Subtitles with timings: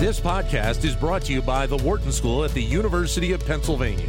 [0.00, 4.08] This podcast is brought to you by the Wharton School at the University of Pennsylvania.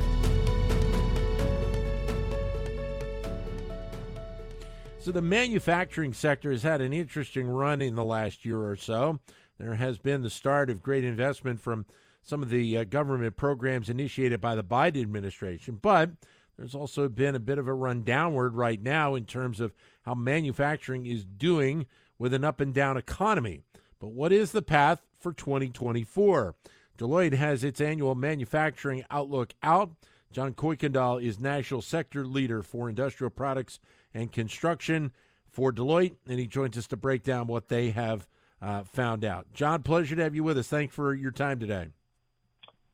[4.99, 9.20] So, the manufacturing sector has had an interesting run in the last year or so.
[9.59, 11.86] There has been the start of great investment from
[12.21, 16.12] some of the uh, government programs initiated by the Biden administration, but
[16.58, 19.73] there's also been a bit of a run downward right now in terms of
[20.04, 21.86] how manufacturing is doing
[22.18, 23.64] with an up and down economy.
[24.02, 26.55] But what is the path for 2024?
[26.98, 29.91] Deloitte has its annual manufacturing outlook out.
[30.31, 33.79] John Coykendall is national sector leader for industrial products
[34.12, 35.12] and construction
[35.52, 38.27] for Deloitte, and he joins us to break down what they have
[38.59, 39.45] uh, found out.
[39.53, 40.68] John, pleasure to have you with us.
[40.68, 41.90] Thanks for your time today.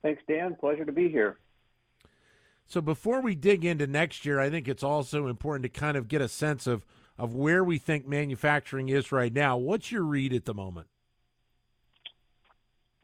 [0.02, 0.56] Thanks, Dan.
[0.60, 1.38] Pleasure to be here.
[2.66, 6.10] So before we dig into next year, I think it's also important to kind of
[6.10, 6.86] get a sense of
[7.18, 9.58] of where we think manufacturing is right now.
[9.58, 10.88] What's your read at the moment?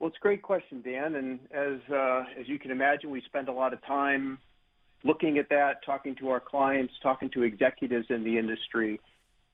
[0.03, 1.15] Well, it's a great question, Dan.
[1.15, 4.37] And as uh, as you can imagine, we spend a lot of time
[5.05, 8.99] looking at that, talking to our clients, talking to executives in the industry.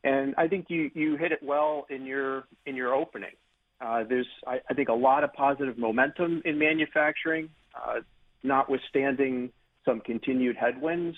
[0.03, 3.35] And I think you, you hit it well in your in your opening.
[3.79, 7.99] Uh, there's, I, I, think, a lot of positive momentum in manufacturing, uh,
[8.41, 9.51] notwithstanding
[9.85, 11.15] some continued headwinds.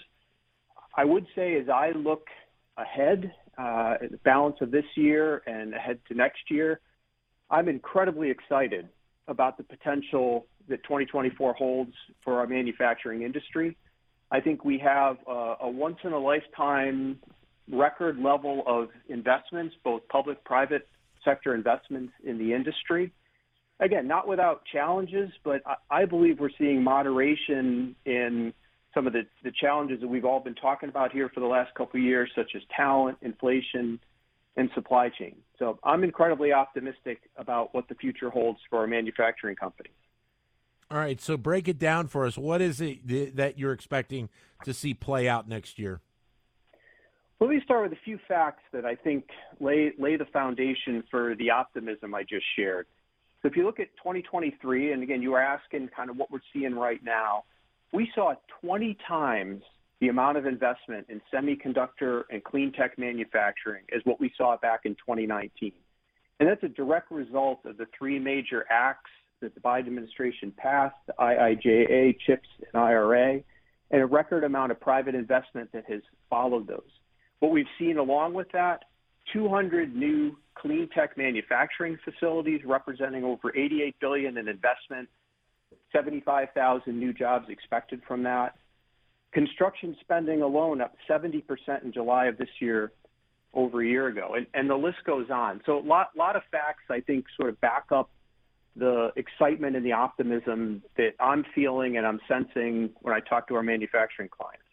[0.94, 2.26] I would say, as I look
[2.76, 6.82] ahead, uh, the balance of this year and ahead to next year,
[7.50, 8.90] I'm incredibly excited
[9.32, 11.94] about the potential that 2024 holds
[12.24, 13.76] for our manufacturing industry.
[14.30, 17.20] I think we have a, a once in a lifetime
[17.72, 20.88] record level of investments, both public, private
[21.26, 23.12] sector investments in the industry.
[23.80, 28.54] Again, not without challenges, but I, I believe we're seeing moderation in
[28.94, 31.74] some of the, the challenges that we've all been talking about here for the last
[31.76, 34.00] couple of years, such as talent, inflation,
[34.58, 35.36] and supply chain.
[35.60, 39.94] So I'm incredibly optimistic about what the future holds for our manufacturing companies.
[40.90, 42.38] All right, so break it down for us.
[42.38, 44.28] What is it that you're expecting
[44.66, 46.02] to see play out next year?
[47.40, 49.26] Let me start with a few facts that I think
[49.60, 52.88] lay lay the foundation for the optimism I just shared.
[53.42, 56.42] So if you look at 2023, and again, you were asking kind of what we're
[56.54, 57.46] seeing right now,
[57.94, 59.64] we saw 20 times
[60.02, 64.82] the amount of investment in semiconductor and clean tech manufacturing as what we saw back
[64.84, 65.72] in 2019.
[66.40, 69.12] And that's a direct result of the three major acts
[69.42, 73.42] that the Biden administration passed, the IIJA, CHIPS, and IRA,
[73.92, 76.02] and a record amount of private investment that has
[76.32, 76.90] followed those.
[77.40, 78.86] What we've seen along with that,
[79.34, 85.10] 200 new clean tech manufacturing facilities representing over 88 billion in investment,
[85.92, 88.56] 75,000 new jobs expected from that.
[89.32, 91.44] Construction spending alone up 70%
[91.84, 92.92] in July of this year
[93.54, 94.34] over a year ago.
[94.36, 95.62] And, and the list goes on.
[95.66, 98.10] So a lot, lot of facts, I think, sort of back up
[98.76, 103.56] the excitement and the optimism that I'm feeling and I'm sensing when I talk to
[103.56, 104.64] our manufacturing clients.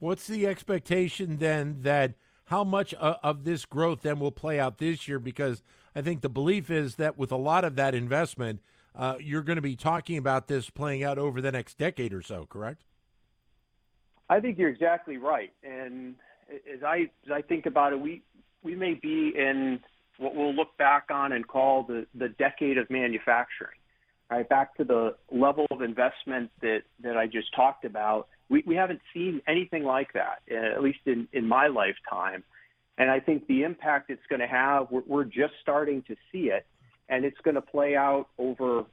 [0.00, 2.14] What's the expectation then that
[2.46, 5.18] how much uh, of this growth then will play out this year?
[5.18, 5.62] Because
[5.94, 8.60] I think the belief is that with a lot of that investment–
[8.94, 12.22] uh, you're going to be talking about this playing out over the next decade or
[12.22, 12.84] so, correct?
[14.28, 15.52] I think you're exactly right.
[15.62, 16.16] And
[16.50, 18.22] as I as I think about it, we
[18.62, 19.80] we may be in
[20.18, 23.72] what we'll look back on and call the the decade of manufacturing.
[24.30, 28.28] Right, back to the level of investment that that I just talked about.
[28.50, 32.44] We we haven't seen anything like that, at least in in my lifetime.
[32.98, 36.48] And I think the impact it's going to have, we're, we're just starting to see
[36.48, 36.66] it
[37.08, 38.84] and it's going to play out over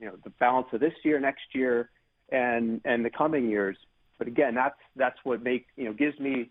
[0.00, 1.90] you know the balance of this year, next year,
[2.30, 3.76] and and the coming years.
[4.18, 6.50] But again, that's that's what make you know gives me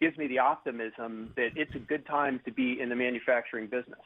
[0.00, 4.00] gives me the optimism that it's a good time to be in the manufacturing business.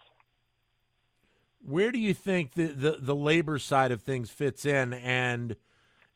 [1.64, 5.56] Where do you think the, the, the labor side of things fits in, and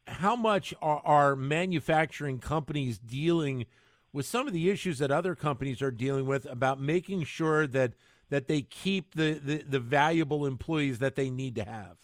[0.07, 3.67] how much are, are manufacturing companies dealing
[4.13, 7.93] with some of the issues that other companies are dealing with about making sure that
[8.31, 11.97] that they keep the, the, the valuable employees that they need to have?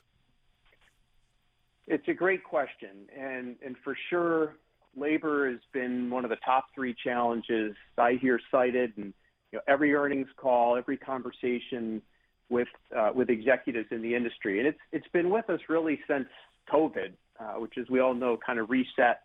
[1.87, 4.55] It's a great question, and and for sure,
[4.97, 9.13] labor has been one of the top three challenges I hear cited, and
[9.51, 12.01] you know, every earnings call, every conversation
[12.49, 16.29] with uh, with executives in the industry, and it's it's been with us really since
[16.73, 19.23] COVID, uh, which, as we all know, kind of reset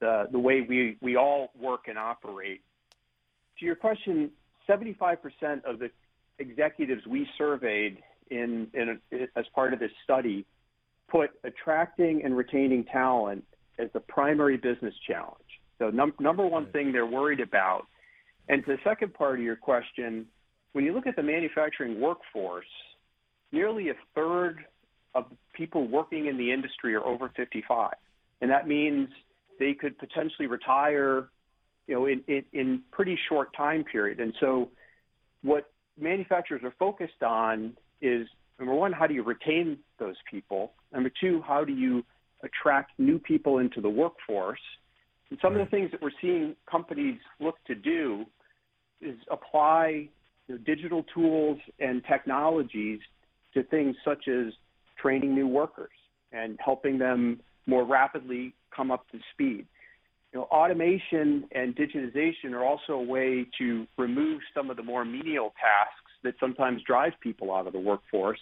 [0.00, 2.62] the the way we we all work and operate.
[3.60, 4.30] To your question,
[4.68, 5.90] 75% of the
[6.38, 7.98] executives we surveyed
[8.30, 10.44] in, in a, as part of this study
[11.08, 13.44] put attracting and retaining talent
[13.78, 15.36] as the primary business challenge.
[15.78, 17.86] So num- number one thing they're worried about.
[18.48, 20.26] And to the second part of your question,
[20.72, 22.66] when you look at the manufacturing workforce,
[23.52, 24.64] nearly a third
[25.14, 25.24] of
[25.54, 27.92] people working in the industry are over 55.
[28.40, 29.08] And that means
[29.58, 31.28] they could potentially retire,
[31.86, 34.20] you know, in, in, in pretty short time period.
[34.20, 34.68] And so
[35.42, 38.26] what manufacturers are focused on is
[38.58, 40.72] number one, how do you retain those people?
[40.92, 42.04] Number two, how do you
[42.42, 44.60] attract new people into the workforce?
[45.30, 45.62] And some right.
[45.62, 48.24] of the things that we're seeing companies look to do
[49.00, 50.08] is apply
[50.48, 53.00] you know, digital tools and technologies
[53.54, 54.52] to things such as
[55.00, 55.90] training new workers
[56.32, 59.66] and helping them more rapidly come up to speed.
[60.32, 65.04] You know, automation and digitization are also a way to remove some of the more
[65.04, 68.40] menial tasks that sometimes drive people out of the workforce.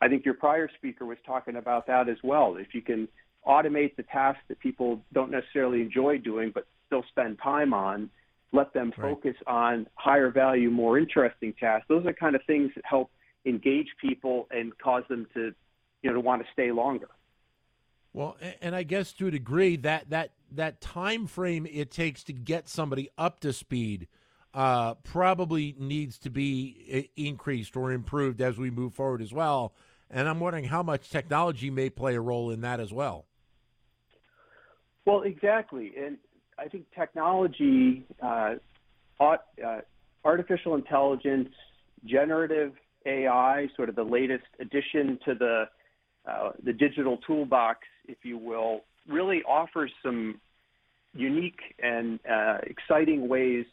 [0.00, 2.56] I think your prior speaker was talking about that as well.
[2.56, 3.08] If you can
[3.46, 8.10] automate the tasks that people don't necessarily enjoy doing but still spend time on,
[8.52, 9.54] let them focus right.
[9.54, 11.86] on higher value, more interesting tasks.
[11.88, 13.10] Those are kind of things that help
[13.44, 15.52] engage people and cause them to,
[16.02, 17.08] you know, to want to stay longer.
[18.12, 22.32] Well, and I guess to a degree that that that time frame it takes to
[22.32, 24.08] get somebody up to speed
[24.54, 29.74] uh, probably needs to be increased or improved as we move forward as well.
[30.10, 33.26] And I'm wondering how much technology may play a role in that as well.
[35.04, 36.18] Well, exactly, and
[36.58, 38.56] I think technology, uh,
[39.20, 39.36] uh,
[40.24, 41.50] artificial intelligence,
[42.04, 42.72] generative
[43.06, 45.64] AI, sort of the latest addition to the
[46.26, 50.40] uh, the digital toolbox, if you will, really offers some
[51.14, 53.64] unique and uh, exciting ways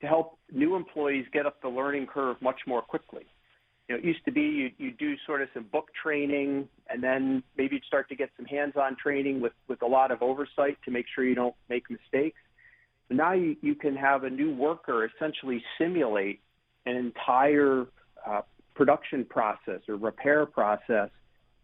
[0.00, 3.24] to help new employees get up the learning curve much more quickly.
[3.88, 7.02] You know, it used to be you, you do sort of some book training and
[7.02, 10.78] then maybe you'd start to get some hands-on training with, with a lot of oversight
[10.84, 12.40] to make sure you don't make mistakes.
[13.08, 16.40] But now you, you can have a new worker essentially simulate
[16.86, 17.86] an entire
[18.26, 18.42] uh,
[18.74, 21.10] production process or repair process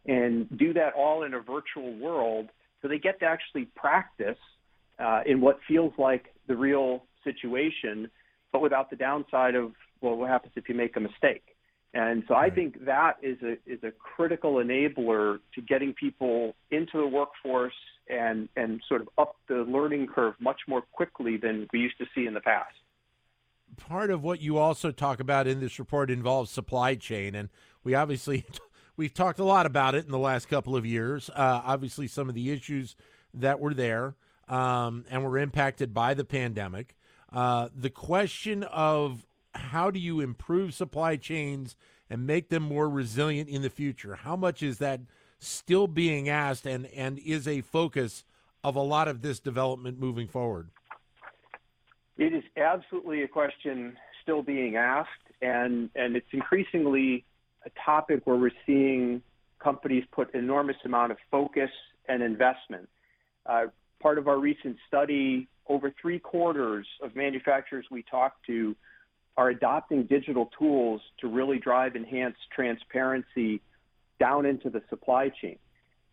[0.06, 2.48] and do that all in a virtual world
[2.82, 4.38] so they get to actually practice
[4.98, 8.10] uh, in what feels like the real situation,
[8.52, 11.44] but without the downside of, well, what happens if you make a mistake?
[11.92, 16.98] And so I think that is a is a critical enabler to getting people into
[16.98, 17.74] the workforce
[18.08, 22.06] and and sort of up the learning curve much more quickly than we used to
[22.14, 22.74] see in the past.
[23.76, 27.48] Part of what you also talk about in this report involves supply chain, and
[27.82, 28.44] we obviously
[28.96, 31.30] we've talked a lot about it in the last couple of years.
[31.30, 32.96] Uh, obviously, some of the issues
[33.34, 34.14] that were there
[34.48, 36.96] um, and were impacted by the pandemic.
[37.32, 41.76] Uh, the question of how do you improve supply chains
[42.08, 44.16] and make them more resilient in the future?
[44.16, 45.00] How much is that
[45.38, 48.24] still being asked and, and is a focus
[48.62, 50.68] of a lot of this development moving forward?
[52.18, 55.08] It is absolutely a question still being asked,
[55.40, 57.24] and, and it's increasingly
[57.84, 59.22] topic where we're seeing
[59.62, 61.70] companies put enormous amount of focus
[62.08, 62.88] and investment.
[63.46, 63.66] Uh,
[64.02, 68.74] part of our recent study, over three quarters of manufacturers we talked to
[69.36, 73.60] are adopting digital tools to really drive enhanced transparency
[74.18, 75.58] down into the supply chain.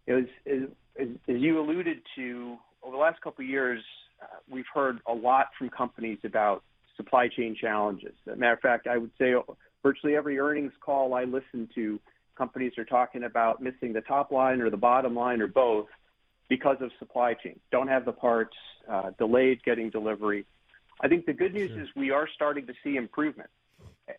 [0.07, 0.69] As, as,
[0.99, 3.83] as you alluded to, over the last couple of years,
[4.21, 6.63] uh, we've heard a lot from companies about
[6.95, 8.13] supply chain challenges.
[8.27, 9.33] As a matter of fact, I would say
[9.83, 11.99] virtually every earnings call I listen to,
[12.37, 15.87] companies are talking about missing the top line or the bottom line or both
[16.49, 17.59] because of supply chain.
[17.71, 18.55] Don't have the parts,
[18.89, 20.45] uh, delayed getting delivery.
[21.01, 21.81] I think the good news sure.
[21.81, 23.49] is we are starting to see improvement.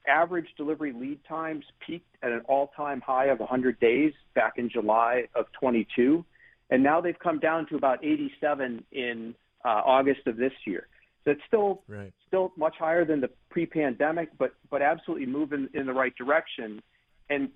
[0.06, 5.24] Average delivery lead times peaked at an all-time high of 100 days back in July
[5.34, 6.24] of 22,
[6.70, 9.34] and now they've come down to about 87 in
[9.64, 10.88] uh, August of this year.
[11.24, 12.12] So it's still right.
[12.28, 16.80] Still much higher than the pre-pandemic, but but absolutely moving in the right direction.
[17.28, 17.50] And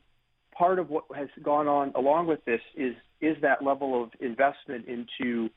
[0.57, 4.87] part of what has gone on along with this is is that level of investment
[4.87, 5.49] into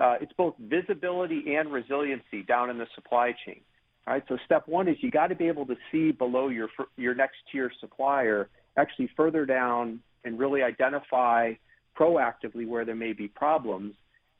[0.00, 3.60] uh, it's both visibility and resiliency down in the supply chain.
[4.06, 6.68] All right, so step one is you got to be able to see below your
[6.96, 11.52] your next tier supplier, actually further down, and really identify
[11.98, 13.94] proactively where there may be problems.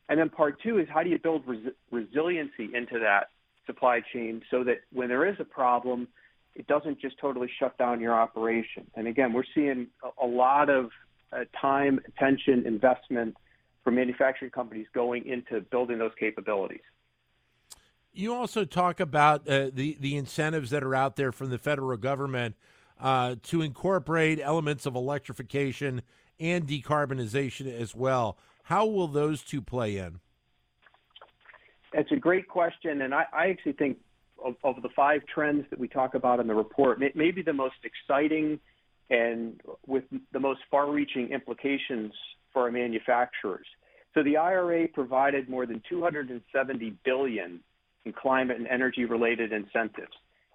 [0.08, 3.28] And then part two is how do you build res- resiliency into that
[3.66, 6.08] supply chain so that when there is a problem,
[6.54, 8.86] it doesn't just totally shut down your operation.
[8.94, 9.88] And again, we're seeing
[10.22, 10.90] a, lot of
[11.32, 13.36] uh, time, attention, investment
[13.82, 16.80] for manufacturing companies going into building those capabilities.
[18.12, 21.96] You also talk about uh, the the incentives that are out there from the federal
[21.96, 22.54] government
[23.00, 26.02] uh, to incorporate elements of electrification
[26.38, 28.38] and decarbonization as well.
[28.64, 30.20] How will those two play in?
[31.94, 33.98] It's a great question, and I, I actually think
[34.44, 37.76] of, of the five trends that we talk about in the report, maybe the most
[37.84, 38.58] exciting
[39.10, 42.12] and with the most far-reaching implications
[42.52, 43.66] for our manufacturers.
[44.14, 47.60] So the IRA provided more than 270 billion
[48.04, 50.12] in climate and energy-related incentives.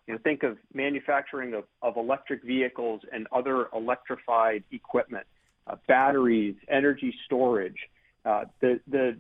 [0.08, 5.26] You know, think of manufacturing of, of electric vehicles and other electrified equipment,
[5.68, 7.78] uh, batteries, energy storage.
[8.26, 9.18] Uh, the the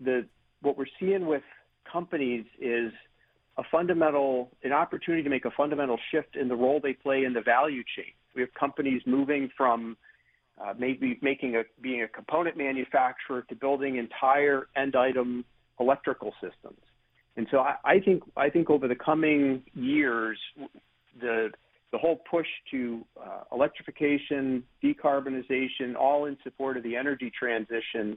[0.00, 0.26] the
[0.62, 1.42] what we're seeing with
[1.90, 2.92] companies is
[3.58, 7.32] a fundamental an opportunity to make a fundamental shift in the role they play in
[7.32, 8.12] the value chain.
[8.34, 9.96] We have companies moving from
[10.60, 15.44] uh, maybe making a being a component manufacturer to building entire end item
[15.80, 16.80] electrical systems.
[17.36, 20.38] And so I, I think I think over the coming years,
[21.20, 21.50] the
[21.90, 28.16] the whole push to uh, electrification, decarbonization, all in support of the energy transition,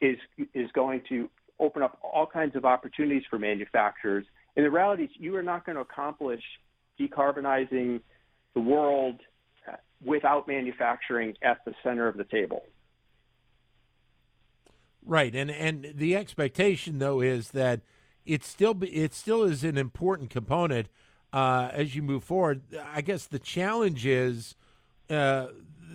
[0.00, 0.16] is
[0.54, 1.28] is going to
[1.58, 4.24] open up all kinds of opportunities for manufacturers.
[4.56, 6.42] And the reality is, you are not going to accomplish
[6.98, 8.00] decarbonizing
[8.54, 9.20] the world
[9.68, 12.62] uh, without manufacturing at the center of the table.
[15.04, 17.82] Right, and and the expectation though is that
[18.24, 20.88] it still it still is an important component
[21.32, 22.62] uh, as you move forward.
[22.92, 24.56] I guess the challenge is
[25.08, 25.46] uh,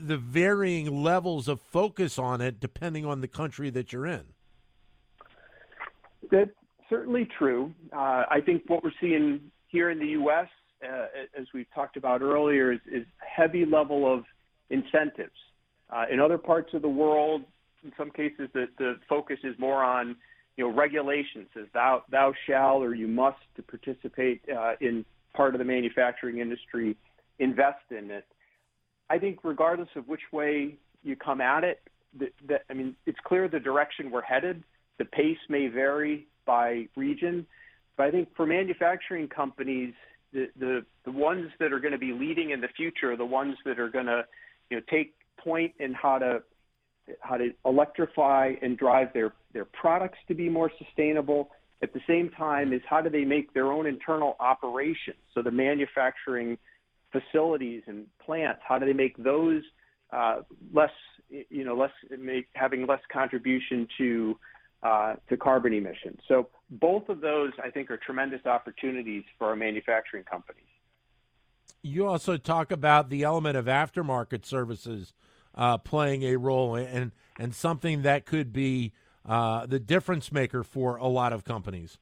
[0.01, 4.27] the varying levels of focus on it depending on the country that you're in.
[6.31, 6.51] That's
[6.89, 7.73] certainly true.
[7.93, 10.47] Uh, I think what we're seeing here in the U.S.,
[10.83, 11.05] uh,
[11.39, 14.23] as we've talked about earlier, is, is heavy level of
[14.69, 15.31] incentives.
[15.89, 17.43] Uh, in other parts of the world,
[17.83, 20.15] in some cases, the, the focus is more on
[20.57, 25.55] you know regulations, as thou thou shall or you must to participate uh, in part
[25.55, 26.95] of the manufacturing industry,
[27.39, 28.25] invest in it.
[29.09, 31.81] I think regardless of which way you come at it,
[32.19, 34.63] that, that I mean, it's clear the direction we're headed.
[35.01, 37.47] The pace may vary by region,
[37.97, 39.95] but I think for manufacturing companies,
[40.31, 43.25] the the, the ones that are going to be leading in the future are the
[43.25, 44.21] ones that are going to,
[44.69, 46.43] you know, take point in how to
[47.21, 51.49] how to electrify and drive their their products to be more sustainable.
[51.81, 55.17] At the same time, is how do they make their own internal operations?
[55.33, 56.59] So the manufacturing
[57.11, 59.63] facilities and plants, how do they make those
[60.13, 60.41] uh,
[60.71, 60.91] less,
[61.49, 64.37] you know, less make, having less contribution to
[64.83, 66.19] uh, to carbon emissions.
[66.27, 70.65] So both of those, I think, are tremendous opportunities for our manufacturing companies.
[71.83, 75.13] You also talk about the element of aftermarket services
[75.55, 78.93] uh, playing a role and and something that could be
[79.25, 81.97] uh, the difference maker for a lot of companies.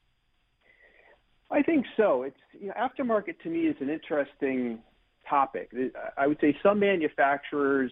[1.51, 2.23] I think so.
[2.23, 4.79] It's you know, aftermarket to me is an interesting
[5.27, 5.71] topic.
[6.17, 7.91] I would say some manufacturers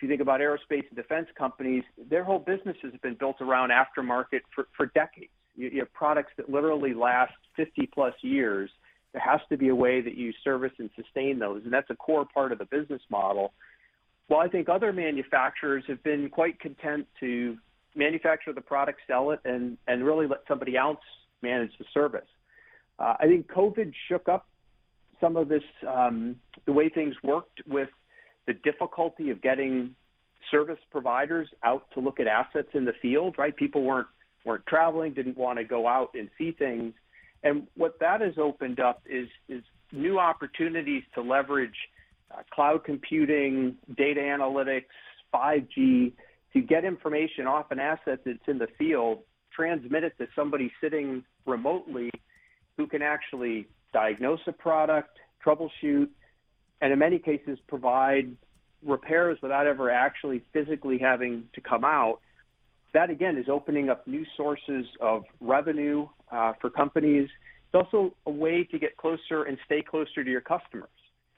[0.00, 3.70] if you think about aerospace and defense companies, their whole business has been built around
[3.70, 5.30] aftermarket for, for decades.
[5.54, 8.70] You, you have products that literally last 50 plus years.
[9.12, 11.96] There has to be a way that you service and sustain those, and that's a
[11.96, 13.52] core part of the business model.
[14.30, 17.58] Well, I think other manufacturers have been quite content to
[17.94, 21.00] manufacture the product, sell it, and, and really let somebody else
[21.42, 22.28] manage the service.
[22.98, 24.46] Uh, I think COVID shook up
[25.20, 27.90] some of this, um, the way things worked with
[28.50, 29.94] the difficulty of getting
[30.50, 33.54] service providers out to look at assets in the field, right?
[33.54, 34.08] People weren't
[34.44, 36.94] weren't traveling, didn't want to go out and see things.
[37.44, 41.76] And what that has opened up is is new opportunities to leverage
[42.32, 44.86] uh, cloud computing, data analytics,
[45.32, 46.12] 5G
[46.52, 49.20] to get information off an asset that's in the field,
[49.54, 52.10] transmit it to somebody sitting remotely
[52.76, 56.08] who can actually diagnose a product, troubleshoot,
[56.80, 58.36] and in many cases provide
[58.84, 62.20] repairs without ever actually physically having to come out.
[62.92, 67.28] That again is opening up new sources of revenue uh, for companies.
[67.72, 70.88] It's also a way to get closer and stay closer to your customers,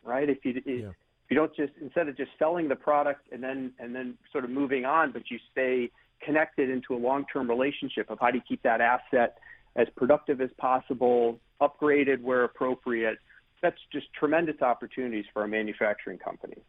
[0.03, 0.29] right?
[0.29, 0.89] If you yeah.
[0.89, 4.45] if you don't just instead of just selling the product and then and then sort
[4.45, 5.91] of moving on, but you stay
[6.25, 9.39] connected into a long-term relationship of how do you keep that asset
[9.75, 13.19] as productive as possible, upgraded where appropriate,
[13.63, 16.65] that's just tremendous opportunities for our manufacturing companies.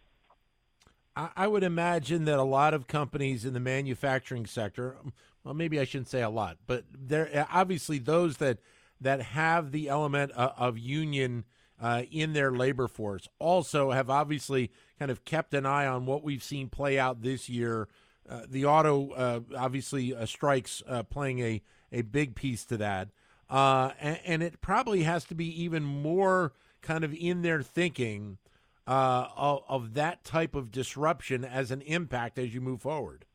[1.16, 4.98] I would imagine that a lot of companies in the manufacturing sector,
[5.44, 8.58] well, maybe I shouldn't say a lot, but there obviously those that
[9.00, 11.44] that have the element of, union
[11.80, 16.24] uh, in their labor force also have obviously kind of kept an eye on what
[16.24, 17.90] we've seen play out this year.
[18.28, 23.10] Uh, the auto uh, obviously uh, strikes uh, playing a a big piece to that,
[23.52, 28.38] uh, and, and it probably has to be even more kind of in their thinking
[28.86, 33.26] uh, of, of, that type of disruption as an impact as you move forward?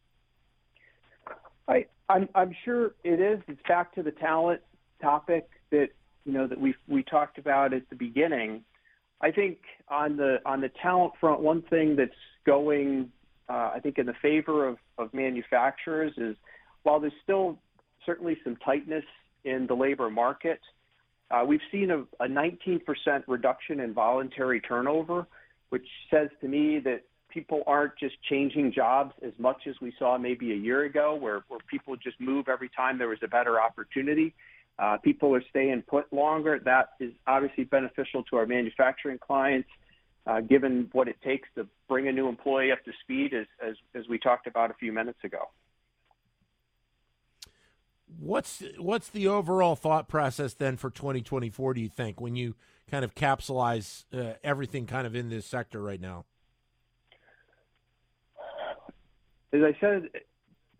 [1.66, 3.40] I, I'm, I'm sure it is.
[3.48, 4.60] It's back to the talent
[5.00, 5.88] topic that
[6.24, 8.62] you know that we we talked about at the beginning.
[9.20, 12.12] I think on the on the talent front, one thing that's
[12.44, 13.10] going,
[13.48, 16.36] uh, I think, in the favor of, of manufacturers is
[16.82, 17.58] while there's still
[18.04, 19.04] certainly some tightness
[19.44, 20.60] in the labor market,
[21.30, 22.80] uh, we've seen a, a 19%
[23.26, 25.26] reduction in voluntary turnover,
[25.68, 30.16] which says to me that people aren't just changing jobs as much as we saw
[30.16, 33.60] maybe a year ago, where, where people just move every time there was a better
[33.60, 34.34] opportunity.
[34.78, 36.60] Uh, people are staying put longer.
[36.64, 39.68] That is obviously beneficial to our manufacturing clients,
[40.26, 43.74] uh, given what it takes to bring a new employee up to speed, as, as,
[43.94, 45.50] as we talked about a few minutes ago.
[48.18, 51.74] What's what's the overall thought process then for 2024?
[51.74, 52.54] Do you think when you
[52.90, 56.24] kind of capsulize uh, everything kind of in this sector right now?
[59.52, 60.08] as I said,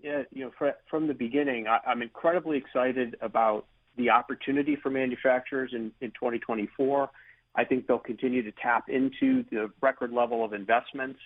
[0.01, 3.67] you know, from the beginning, I'm incredibly excited about
[3.97, 7.11] the opportunity for manufacturers in, in 2024.
[7.55, 11.19] I think they'll continue to tap into the record level of investments.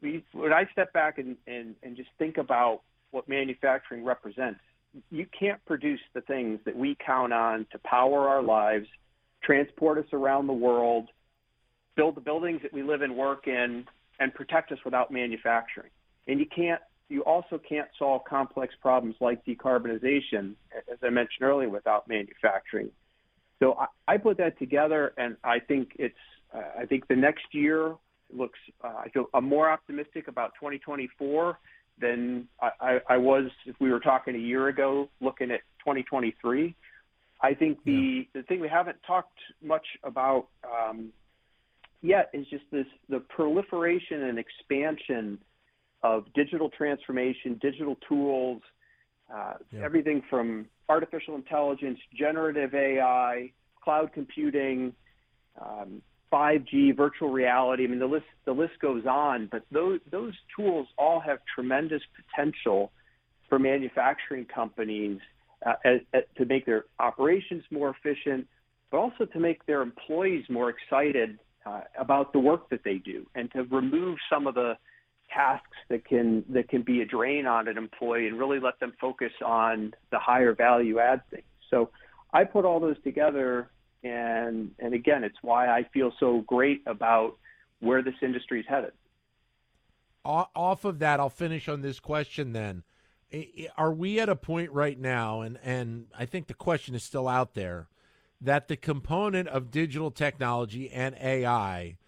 [0.00, 4.60] When I step back and, and, and just think about what manufacturing represents,
[5.10, 8.86] you can't produce the things that we count on to power our lives,
[9.42, 11.08] transport us around the world,
[11.96, 13.84] build the buildings that we live and work in,
[14.20, 15.90] and protect us without manufacturing.
[16.26, 20.54] And you can't, you also can't solve complex problems like decarbonization,
[20.90, 22.90] as I mentioned earlier, without manufacturing.
[23.60, 26.14] So I, I put that together, and I think it's,
[26.54, 27.94] uh, I think the next year
[28.32, 31.58] looks, uh, I feel I'm more optimistic about 2024
[32.00, 36.74] than I, I, I was if we were talking a year ago, looking at 2023.
[37.40, 38.40] I think the, yeah.
[38.40, 41.12] the thing we haven't talked much about um,
[42.02, 45.38] yet is just this the proliferation and expansion
[46.02, 48.62] of digital transformation, digital tools,
[49.32, 49.84] uh, yeah.
[49.84, 53.52] everything from artificial intelligence, generative AI,
[53.82, 54.92] cloud computing,
[55.60, 57.84] um, 5G, virtual reality.
[57.84, 59.48] I mean, the list the list goes on.
[59.50, 62.92] But those those tools all have tremendous potential
[63.48, 65.18] for manufacturing companies
[65.64, 68.46] uh, as, to make their operations more efficient,
[68.90, 73.26] but also to make their employees more excited uh, about the work that they do,
[73.34, 74.76] and to remove some of the
[75.34, 78.92] tasks that can that can be a drain on an employee and really let them
[79.00, 81.44] focus on the higher value add things.
[81.70, 81.90] So
[82.32, 83.70] I put all those together
[84.02, 87.36] and and again it's why I feel so great about
[87.80, 88.92] where this industry is headed.
[90.24, 92.82] Off of that, I'll finish on this question then.
[93.78, 97.28] Are we at a point right now and and I think the question is still
[97.28, 97.88] out there
[98.40, 101.98] that the component of digital technology and AI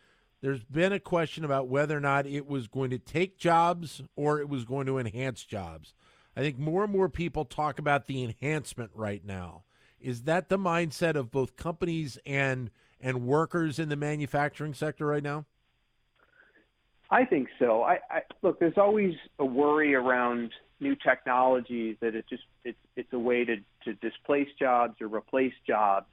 [0.40, 4.40] there's been a question about whether or not it was going to take jobs or
[4.40, 5.92] it was going to enhance jobs.
[6.34, 9.64] I think more and more people talk about the enhancement right now.
[10.00, 15.22] Is that the mindset of both companies and and workers in the manufacturing sector right
[15.22, 15.46] now?
[17.10, 17.82] I think so.
[17.82, 18.60] I, I look.
[18.60, 23.56] There's always a worry around new technologies that it just it's it's a way to
[23.84, 26.06] to displace jobs or replace jobs.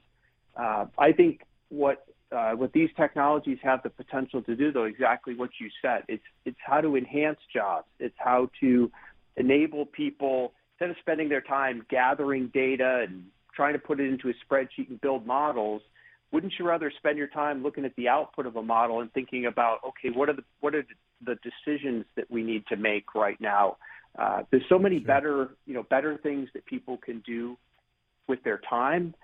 [0.56, 5.34] Uh, I think what uh, what these technologies have the potential to do, though, exactly
[5.34, 6.02] what you said.
[6.08, 7.86] It's it's how to enhance jobs.
[7.98, 8.90] It's how to
[9.36, 13.26] enable people instead of spending their time gathering data and
[13.58, 15.82] trying to put it into a spreadsheet and build models.
[16.32, 19.46] Wouldn't you rather spend your time looking at the output of a model and thinking
[19.46, 20.84] about, okay, what are the what are
[21.24, 23.76] the decisions that we need to make right now?
[24.18, 25.06] Uh, there's so many sure.
[25.06, 27.56] better, you know, better things that people can do
[28.28, 29.14] with their time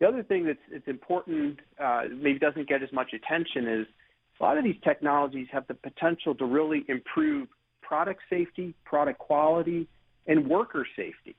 [0.00, 3.86] the other thing that's it's important, uh, maybe doesn't get as much attention, is
[4.40, 7.48] a lot of these technologies have the potential to really improve
[7.80, 9.88] product safety, product quality,
[10.26, 11.36] and worker safety.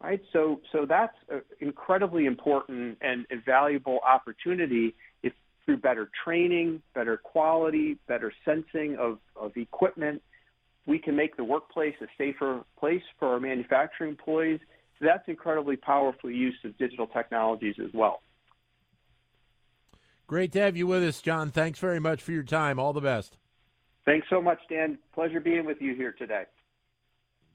[0.00, 5.32] Right, so so that's an incredibly important and, valuable opportunity if
[5.64, 10.22] through better training, better quality, better sensing of, of equipment,
[10.86, 14.60] we can make the workplace a safer place for our manufacturing employees
[15.00, 18.22] that's incredibly powerful use of digital technologies as well.
[20.26, 21.50] Great to have you with us, John.
[21.50, 22.78] Thanks very much for your time.
[22.78, 23.38] All the best.
[24.04, 24.98] Thanks so much, Dan.
[25.14, 26.44] Pleasure being with you here today.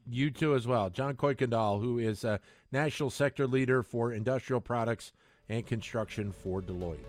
[0.10, 0.90] You too, as well.
[0.90, 2.40] John Coykendall, who is a
[2.72, 5.12] national sector leader for industrial products
[5.50, 7.00] and construction for Deloitte.